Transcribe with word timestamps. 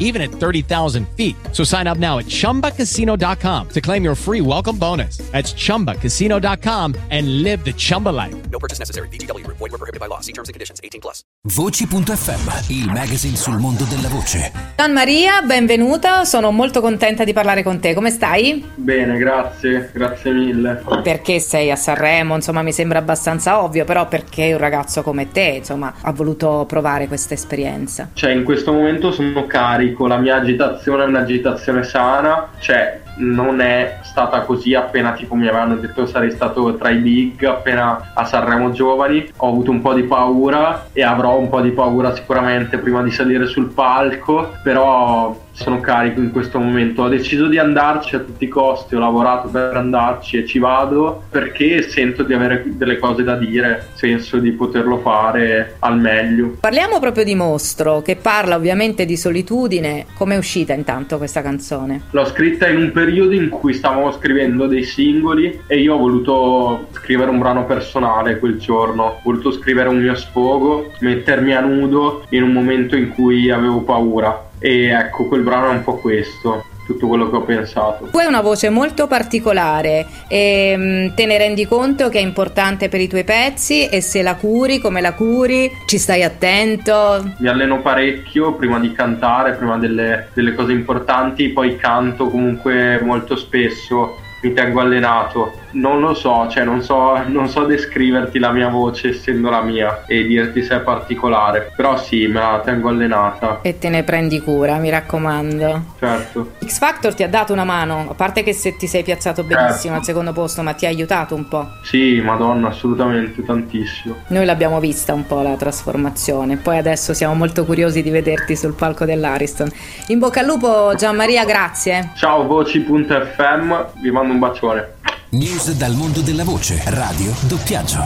even 0.00 0.20
at 0.20 0.30
30,000 0.32 1.06
feet. 1.16 1.36
So 1.52 1.62
sign 1.62 1.86
up 1.86 1.98
now 1.98 2.18
at 2.18 2.26
chumbacasino.com 2.26 3.68
to 3.68 3.80
claim 3.80 4.02
your 4.02 4.16
free 4.16 4.40
welcome 4.40 4.76
bonus. 4.76 5.18
That's 5.30 5.54
chumbacasino.com 5.54 6.96
and 7.10 7.42
live 7.44 7.64
the 7.64 7.72
Chumba 7.72 8.08
life. 8.08 8.34
No 8.50 8.58
purchase 8.58 8.80
necessary. 8.80 9.08
BGW. 9.08 9.46
Void 9.46 9.70
were 9.70 9.78
prohibited 9.78 10.00
by 10.00 10.06
law. 10.06 10.20
See 10.20 10.32
terms 10.32 10.48
and 10.48 10.54
conditions. 10.54 10.80
18 10.82 11.00
plus. 11.00 11.22
Voci.fm, 11.44 12.68
il 12.68 12.90
magazine 12.92 13.34
sul 13.34 13.56
mondo 13.58 13.84
della 13.84 14.08
voce. 14.08 14.52
Gian 14.76 14.92
Maria, 14.92 15.40
benvenuta. 15.40 16.26
Sono 16.26 16.50
molto 16.50 16.82
contenta 16.82 17.24
di 17.24 17.32
parlare 17.32 17.62
con 17.62 17.80
te. 17.80 17.94
Come 17.94 18.10
stai? 18.10 18.62
Bene, 18.74 19.16
grazie, 19.16 19.90
grazie 19.94 20.32
mille. 20.32 20.82
Perché 21.02 21.40
sei 21.40 21.70
a 21.70 21.76
Sanremo? 21.76 22.34
Insomma, 22.34 22.60
mi 22.60 22.72
sembra 22.72 22.98
abbastanza 22.98 23.62
ovvio, 23.62 23.86
però 23.86 24.06
perché 24.06 24.52
un 24.52 24.58
ragazzo 24.58 25.02
come 25.02 25.30
te, 25.30 25.54
insomma, 25.58 25.94
ha 26.02 26.12
voluto 26.12 26.66
provare 26.68 27.08
questa 27.08 27.32
esperienza? 27.32 28.10
Cioè, 28.12 28.32
in 28.32 28.44
questo 28.44 28.72
momento 28.72 29.10
sono 29.10 29.46
carico, 29.46 29.89
la 30.06 30.18
mia 30.18 30.36
agitazione 30.36 31.04
è 31.04 31.06
un'agitazione 31.06 31.82
sana, 31.82 32.48
cioè 32.58 33.00
non 33.16 33.60
è 33.60 33.98
stata 34.02 34.40
così 34.42 34.74
appena 34.74 35.12
tipo 35.12 35.34
mi 35.34 35.46
avevano 35.46 35.76
detto 35.76 36.06
sarei 36.06 36.30
stato 36.30 36.76
tra 36.76 36.90
i 36.90 36.96
big 36.96 37.44
appena 37.44 38.12
a 38.14 38.24
Sanremo 38.24 38.70
Giovani. 38.72 39.30
Ho 39.36 39.48
avuto 39.48 39.70
un 39.70 39.80
po' 39.80 39.94
di 39.94 40.04
paura 40.04 40.86
e 40.92 41.02
avrò 41.02 41.36
un 41.36 41.48
po' 41.48 41.60
di 41.60 41.70
paura 41.70 42.14
sicuramente 42.14 42.78
prima 42.78 43.02
di 43.02 43.10
salire 43.10 43.46
sul 43.46 43.70
palco 43.70 44.54
però 44.62 45.48
sono 45.52 45.80
carico 45.80 46.20
in 46.20 46.30
questo 46.30 46.58
momento 46.58 47.02
ho 47.02 47.08
deciso 47.08 47.46
di 47.46 47.58
andarci 47.58 48.16
a 48.16 48.20
tutti 48.20 48.44
i 48.44 48.48
costi 48.48 48.94
ho 48.94 48.98
lavorato 48.98 49.48
per 49.48 49.76
andarci 49.76 50.38
e 50.38 50.46
ci 50.46 50.58
vado 50.58 51.24
perché 51.30 51.82
sento 51.82 52.22
di 52.22 52.34
avere 52.34 52.62
delle 52.66 52.98
cose 52.98 53.22
da 53.22 53.36
dire 53.36 53.88
senso 53.94 54.38
di 54.38 54.52
poterlo 54.52 54.98
fare 54.98 55.76
al 55.80 55.98
meglio 55.98 56.58
Parliamo 56.60 57.00
proprio 57.00 57.24
di 57.24 57.34
Mostro, 57.34 58.02
che 58.02 58.16
parla 58.16 58.54
ovviamente 58.54 59.04
di 59.04 59.16
solitudine. 59.16 60.06
Come 60.14 60.34
è 60.34 60.38
uscita 60.38 60.72
intanto 60.72 61.18
questa 61.18 61.42
canzone? 61.42 62.02
L'ho 62.10 62.26
scritta 62.26 62.68
in 62.68 62.76
un 62.76 62.92
periodo 62.92 63.32
in 63.32 63.48
cui 63.48 63.72
stavamo 63.72 64.12
scrivendo 64.12 64.66
dei 64.66 64.84
singoli 64.84 65.62
e 65.66 65.80
io 65.80 65.94
ho 65.94 65.98
voluto 65.98 66.88
scrivere 66.92 67.30
un 67.30 67.38
brano 67.38 67.64
personale 67.64 68.38
quel 68.38 68.58
giorno. 68.58 69.04
Ho 69.04 69.20
voluto 69.24 69.52
scrivere 69.52 69.88
un 69.88 70.00
mio 70.00 70.14
sfogo, 70.14 70.92
mettermi 71.00 71.54
a 71.54 71.60
nudo 71.60 72.24
in 72.30 72.42
un 72.42 72.52
momento 72.52 72.96
in 72.96 73.10
cui 73.10 73.50
avevo 73.50 73.80
paura. 73.80 74.48
E 74.60 74.88
ecco, 74.88 75.24
quel 75.24 75.42
brano 75.42 75.70
è 75.70 75.74
un 75.74 75.82
po' 75.82 75.96
questo, 75.96 76.66
tutto 76.84 77.08
quello 77.08 77.30
che 77.30 77.36
ho 77.36 77.42
pensato. 77.42 78.08
Tu 78.10 78.18
hai 78.18 78.26
una 78.26 78.42
voce 78.42 78.68
molto 78.68 79.06
particolare 79.06 80.06
e 80.28 80.74
mm, 80.76 81.14
te 81.14 81.24
ne 81.24 81.38
rendi 81.38 81.66
conto 81.66 82.10
che 82.10 82.18
è 82.18 82.22
importante 82.22 82.90
per 82.90 83.00
i 83.00 83.08
tuoi 83.08 83.24
pezzi 83.24 83.88
e 83.88 84.02
se 84.02 84.22
la 84.22 84.34
curi, 84.34 84.78
come 84.78 85.00
la 85.00 85.14
curi, 85.14 85.70
ci 85.86 85.96
stai 85.96 86.22
attento. 86.22 87.36
Mi 87.38 87.48
alleno 87.48 87.80
parecchio 87.80 88.52
prima 88.54 88.78
di 88.78 88.92
cantare, 88.92 89.54
prima 89.54 89.78
delle, 89.78 90.28
delle 90.34 90.54
cose 90.54 90.72
importanti, 90.72 91.48
poi 91.48 91.76
canto 91.76 92.28
comunque 92.28 93.00
molto 93.00 93.36
spesso, 93.36 94.18
mi 94.42 94.52
tengo 94.52 94.80
allenato. 94.80 95.54
Non 95.72 96.00
lo 96.00 96.14
so, 96.14 96.48
cioè 96.50 96.64
non 96.64 96.82
so, 96.82 97.16
non 97.26 97.48
so 97.48 97.64
descriverti 97.64 98.38
la 98.38 98.50
mia 98.50 98.68
voce 98.68 99.10
essendo 99.10 99.50
la 99.50 99.62
mia 99.62 100.04
e 100.06 100.24
dirti 100.24 100.62
se 100.62 100.76
è 100.76 100.80
particolare, 100.80 101.72
però 101.76 101.96
sì, 101.96 102.26
me 102.26 102.40
la 102.40 102.60
tengo 102.64 102.88
allenata, 102.88 103.60
E 103.62 103.78
te 103.78 103.88
ne 103.88 104.02
prendi 104.02 104.40
cura, 104.40 104.76
mi 104.78 104.90
raccomando. 104.90 105.82
certo. 105.98 106.52
X 106.64 106.78
Factor 106.78 107.14
ti 107.14 107.22
ha 107.22 107.28
dato 107.28 107.52
una 107.52 107.64
mano, 107.64 108.06
a 108.10 108.14
parte 108.14 108.42
che 108.42 108.52
se 108.52 108.76
ti 108.76 108.86
sei 108.86 109.02
piazzato 109.02 109.42
benissimo 109.44 109.68
Certo. 109.78 109.94
al 109.98 110.04
secondo 110.04 110.32
posto, 110.32 110.62
ma 110.62 110.72
ti 110.72 110.86
ha 110.86 110.88
aiutato 110.88 111.34
un 111.34 111.46
po'. 111.48 111.66
Sì, 111.82 112.20
madonna, 112.20 112.68
assolutamente 112.68 113.44
tantissimo. 113.44 114.16
Noi 114.28 114.44
l'abbiamo 114.44 114.80
vista 114.80 115.12
un 115.14 115.26
po' 115.26 115.40
la 115.42 115.54
trasformazione, 115.54 116.56
poi 116.56 116.78
adesso 116.78 117.14
siamo 117.14 117.34
molto 117.34 117.64
curiosi 117.64 118.02
di 118.02 118.10
vederti 118.10 118.56
sul 118.56 118.74
palco 118.74 119.04
dell'Ariston. 119.04 119.68
In 120.08 120.18
bocca 120.18 120.40
al 120.40 120.46
lupo 120.46 120.94
Gianmaria, 120.96 121.44
grazie. 121.44 122.10
Ciao 122.16 122.44
voci.fm, 122.46 123.84
vi 124.02 124.10
mando 124.10 124.32
un 124.32 124.38
bacione. 124.38 124.98
News 125.32 125.76
dal 125.76 125.94
mondo 125.94 126.22
della 126.22 126.42
voce, 126.42 126.82
radio, 126.86 127.32
doppiaggio. 127.46 128.02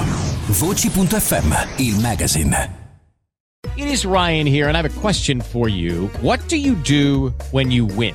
Voci.fm, 0.48 1.78
il 1.78 1.98
magazine. 1.98 2.82
It 3.76 3.86
is 3.86 4.04
Ryan 4.04 4.46
here, 4.46 4.68
and 4.68 4.76
I 4.76 4.82
have 4.82 4.84
a 4.84 5.00
question 5.00 5.40
for 5.40 5.70
you. 5.70 6.10
What 6.20 6.46
do 6.48 6.56
you 6.56 6.74
do 6.74 7.32
when 7.50 7.70
you 7.70 7.86
win? 7.86 8.14